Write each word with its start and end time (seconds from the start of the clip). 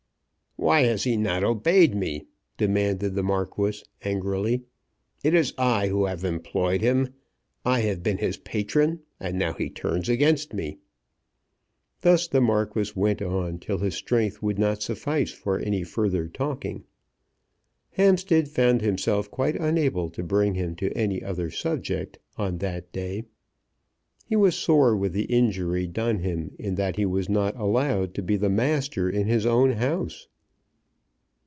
"Why 0.57 0.81
has 0.81 1.05
he 1.05 1.17
not 1.17 1.43
obeyed 1.43 1.95
me?" 1.95 2.27
demanded 2.55 3.15
the 3.15 3.23
Marquis, 3.23 3.81
angrily. 4.03 4.61
"It 5.23 5.33
is 5.33 5.55
I 5.57 5.87
who 5.87 6.05
have 6.05 6.23
employed 6.23 6.81
him. 6.81 7.15
I 7.65 7.79
have 7.81 8.03
been 8.03 8.19
his 8.19 8.37
patron, 8.37 8.99
and 9.19 9.39
now 9.39 9.53
he 9.53 9.71
turns 9.71 10.07
against 10.07 10.53
me." 10.53 10.77
Thus 12.01 12.27
the 12.27 12.41
Marquis 12.41 12.91
went 12.95 13.23
on 13.23 13.57
till 13.57 13.79
his 13.79 13.95
strength 13.95 14.43
would 14.43 14.59
not 14.59 14.83
suffice 14.83 15.31
for 15.31 15.57
any 15.57 15.81
further 15.83 16.27
talking. 16.27 16.83
Hampstead 17.93 18.47
found 18.47 18.81
himself 18.81 19.31
quite 19.31 19.55
unable 19.55 20.11
to 20.11 20.21
bring 20.21 20.53
him 20.53 20.75
to 20.75 20.95
any 20.95 21.23
other 21.23 21.49
subject 21.49 22.19
on 22.37 22.59
that 22.59 22.91
day. 22.91 23.23
He 24.27 24.35
was 24.35 24.53
sore 24.53 24.95
with 24.95 25.13
the 25.13 25.25
injury 25.25 25.87
done 25.87 26.19
him 26.19 26.53
in 26.59 26.75
that 26.75 26.97
he 26.97 27.05
was 27.07 27.29
not 27.29 27.55
allowed 27.59 28.13
to 28.13 28.21
be 28.21 28.35
the 28.35 28.49
master 28.49 29.09
in 29.09 29.25
his 29.25 29.47
own 29.47 29.71
house. 29.71 30.27